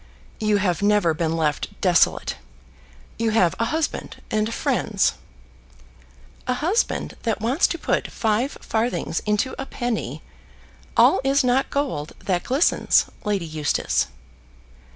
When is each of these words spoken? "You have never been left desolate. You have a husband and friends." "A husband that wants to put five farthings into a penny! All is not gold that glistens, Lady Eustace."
"You 0.39 0.57
have 0.57 0.81
never 0.81 1.13
been 1.13 1.37
left 1.37 1.79
desolate. 1.79 2.37
You 3.19 3.29
have 3.29 3.53
a 3.59 3.65
husband 3.65 4.19
and 4.31 4.51
friends." 4.51 5.13
"A 6.47 6.55
husband 6.55 7.15
that 7.21 7.39
wants 7.39 7.67
to 7.67 7.77
put 7.77 8.09
five 8.09 8.53
farthings 8.61 9.19
into 9.27 9.53
a 9.61 9.67
penny! 9.67 10.23
All 10.97 11.21
is 11.23 11.43
not 11.43 11.69
gold 11.69 12.13
that 12.25 12.41
glistens, 12.41 13.05
Lady 13.25 13.45
Eustace." 13.45 14.07